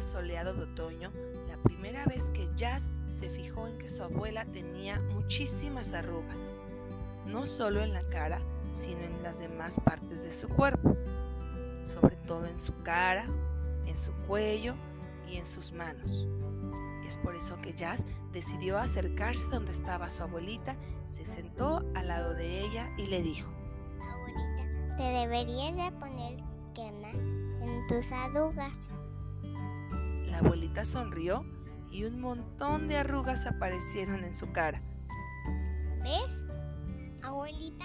soleado 0.00 0.54
de 0.54 0.64
otoño, 0.64 1.12
la 1.48 1.56
primera 1.62 2.04
vez 2.04 2.30
que 2.30 2.48
Jazz 2.56 2.90
se 3.08 3.30
fijó 3.30 3.68
en 3.68 3.78
que 3.78 3.88
su 3.88 4.02
abuela 4.02 4.44
tenía 4.44 5.00
muchísimas 5.00 5.94
arrugas, 5.94 6.40
no 7.26 7.46
solo 7.46 7.82
en 7.82 7.92
la 7.92 8.02
cara, 8.08 8.40
sino 8.72 9.02
en 9.02 9.22
las 9.22 9.38
demás 9.38 9.80
partes 9.80 10.24
de 10.24 10.32
su 10.32 10.48
cuerpo, 10.48 10.96
sobre 11.82 12.16
todo 12.16 12.46
en 12.46 12.58
su 12.58 12.76
cara, 12.82 13.26
en 13.86 13.98
su 13.98 14.12
cuello 14.26 14.74
y 15.28 15.36
en 15.36 15.46
sus 15.46 15.72
manos. 15.72 16.26
Es 17.06 17.18
por 17.18 17.36
eso 17.36 17.60
que 17.60 17.74
Jazz 17.74 18.06
decidió 18.32 18.78
acercarse 18.78 19.46
donde 19.48 19.72
estaba 19.72 20.10
su 20.10 20.22
abuelita, 20.22 20.76
se 21.06 21.24
sentó 21.24 21.84
al 21.94 22.08
lado 22.08 22.34
de 22.34 22.60
ella 22.60 22.90
y 22.96 23.06
le 23.06 23.22
dijo, 23.22 23.52
Abuelita, 24.00 24.96
te 24.96 25.02
deberías 25.02 25.76
de 25.76 25.98
poner 25.98 26.42
quema 26.74 27.10
en 27.10 27.86
tus 27.88 28.10
arrugas. 28.10 28.88
La 30.34 30.40
abuelita 30.40 30.84
sonrió 30.84 31.46
y 31.92 32.02
un 32.02 32.20
montón 32.20 32.88
de 32.88 32.96
arrugas 32.96 33.46
aparecieron 33.46 34.24
en 34.24 34.34
su 34.34 34.50
cara. 34.50 34.82
¿Ves? 36.02 36.42
Abuelita, 37.22 37.84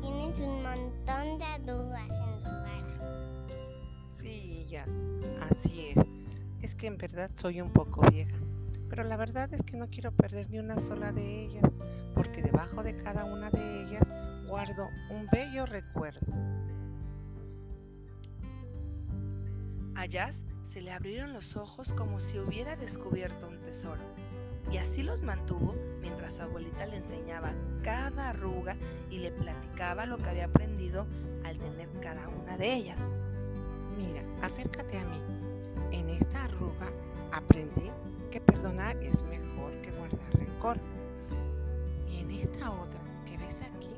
tienes 0.00 0.40
un 0.40 0.60
montón 0.60 1.38
de 1.38 1.44
arrugas 1.44 2.10
en 2.10 2.38
tu 2.38 2.50
cara. 2.50 3.48
Sí, 4.10 4.66
Jazz, 4.66 4.98
así 5.48 5.90
es. 5.94 6.04
Es 6.60 6.74
que 6.74 6.88
en 6.88 6.98
verdad 6.98 7.30
soy 7.34 7.60
un 7.60 7.72
poco 7.72 8.00
vieja, 8.10 8.36
pero 8.90 9.04
la 9.04 9.16
verdad 9.16 9.54
es 9.54 9.62
que 9.62 9.76
no 9.76 9.88
quiero 9.88 10.10
perder 10.10 10.50
ni 10.50 10.58
una 10.58 10.80
sola 10.80 11.12
de 11.12 11.44
ellas, 11.44 11.72
porque 12.12 12.42
debajo 12.42 12.82
de 12.82 12.96
cada 12.96 13.24
una 13.24 13.50
de 13.50 13.84
ellas 13.84 14.08
guardo 14.48 14.88
un 15.10 15.28
bello 15.30 15.64
recuerdo. 15.64 16.26
A 19.98 20.06
Jazz 20.06 20.44
se 20.62 20.80
le 20.80 20.92
abrieron 20.92 21.32
los 21.32 21.56
ojos 21.56 21.92
como 21.92 22.20
si 22.20 22.38
hubiera 22.38 22.76
descubierto 22.76 23.48
un 23.48 23.60
tesoro, 23.62 24.00
y 24.70 24.76
así 24.76 25.02
los 25.02 25.24
mantuvo 25.24 25.74
mientras 26.00 26.36
su 26.36 26.42
abuelita 26.42 26.86
le 26.86 26.98
enseñaba 26.98 27.52
cada 27.82 28.28
arruga 28.28 28.76
y 29.10 29.18
le 29.18 29.32
platicaba 29.32 30.06
lo 30.06 30.18
que 30.18 30.28
había 30.28 30.44
aprendido 30.44 31.04
al 31.44 31.58
tener 31.58 31.88
cada 32.00 32.28
una 32.28 32.56
de 32.56 32.74
ellas. 32.74 33.10
Mira, 33.96 34.22
acércate 34.40 34.98
a 34.98 35.04
mí. 35.04 35.20
En 35.90 36.10
esta 36.10 36.44
arruga 36.44 36.92
aprendí 37.32 37.90
que 38.30 38.40
perdonar 38.40 38.96
es 39.02 39.20
mejor 39.22 39.72
que 39.82 39.90
guardar 39.90 40.32
rencor. 40.34 40.78
Y 42.08 42.20
en 42.20 42.30
esta 42.30 42.70
otra 42.70 43.00
que 43.26 43.36
ves 43.36 43.62
aquí, 43.62 43.96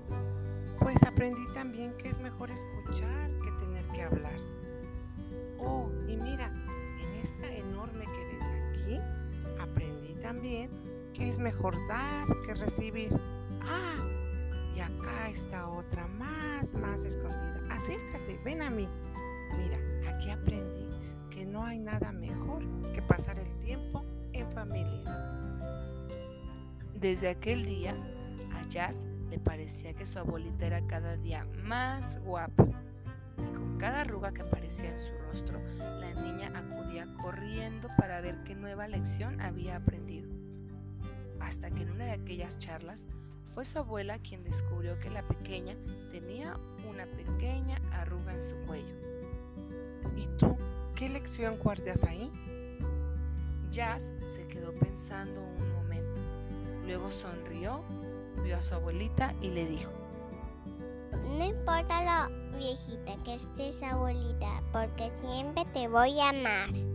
pues 0.78 1.02
aprendí 1.02 1.44
también 1.52 1.92
que 1.98 2.08
es 2.08 2.18
mejor 2.18 2.50
escuchar 2.50 3.30
que 3.44 3.52
tener 3.62 3.86
que 3.88 4.02
hablar. 4.02 4.49
También 10.32 10.70
que 11.12 11.28
es 11.28 11.40
mejor 11.40 11.74
dar 11.88 12.28
que 12.46 12.54
recibir. 12.54 13.10
Ah, 13.62 13.96
y 14.76 14.78
acá 14.78 15.28
está 15.28 15.68
otra 15.68 16.06
más, 16.06 16.72
más 16.72 17.02
escondida. 17.02 17.60
Acércate, 17.68 18.38
ven 18.44 18.62
a 18.62 18.70
mí. 18.70 18.88
Mira, 19.58 19.76
aquí 20.08 20.30
aprendí 20.30 20.86
que 21.30 21.44
no 21.44 21.64
hay 21.64 21.80
nada 21.80 22.12
mejor 22.12 22.62
que 22.94 23.02
pasar 23.02 23.40
el 23.40 23.58
tiempo 23.58 24.04
en 24.32 24.48
familia. 24.52 25.02
Desde 26.94 27.28
aquel 27.28 27.64
día, 27.64 27.96
a 28.54 28.68
Jazz 28.68 29.06
le 29.30 29.40
parecía 29.40 29.94
que 29.94 30.06
su 30.06 30.20
abuelita 30.20 30.64
era 30.64 30.86
cada 30.86 31.16
día 31.16 31.44
más 31.64 32.20
guapa. 32.22 32.68
Cada 33.80 34.02
arruga 34.02 34.30
que 34.32 34.42
aparecía 34.42 34.90
en 34.90 34.98
su 34.98 35.12
rostro, 35.26 35.58
la 35.78 36.12
niña 36.12 36.52
acudía 36.54 37.06
corriendo 37.16 37.88
para 37.96 38.20
ver 38.20 38.44
qué 38.44 38.54
nueva 38.54 38.86
lección 38.86 39.40
había 39.40 39.76
aprendido. 39.76 40.28
Hasta 41.40 41.70
que 41.70 41.84
en 41.84 41.90
una 41.90 42.04
de 42.04 42.10
aquellas 42.10 42.58
charlas 42.58 43.06
fue 43.54 43.64
su 43.64 43.78
abuela 43.78 44.18
quien 44.18 44.44
descubrió 44.44 45.00
que 45.00 45.08
la 45.08 45.26
pequeña 45.26 45.74
tenía 46.12 46.58
una 46.86 47.06
pequeña 47.06 47.78
arruga 47.92 48.34
en 48.34 48.42
su 48.42 48.54
cuello. 48.66 48.94
¿Y 50.14 50.26
tú 50.36 50.58
qué 50.94 51.08
lección 51.08 51.56
guardas 51.56 52.04
ahí? 52.04 52.30
Jazz 53.70 54.12
se 54.26 54.46
quedó 54.46 54.74
pensando 54.74 55.40
un 55.42 55.72
momento. 55.72 56.20
Luego 56.84 57.10
sonrió, 57.10 57.82
vio 58.44 58.58
a 58.58 58.62
su 58.62 58.74
abuelita 58.74 59.32
y 59.40 59.52
le 59.52 59.64
dijo, 59.64 59.90
No 61.12 61.44
importa 61.44 62.28
lo 62.28 62.58
viejita 62.58 63.16
que 63.24 63.34
estés, 63.34 63.82
abuelita, 63.82 64.62
porque 64.72 65.10
siempre 65.22 65.64
te 65.72 65.88
voy 65.88 66.18
a 66.20 66.30
amar. 66.30 66.89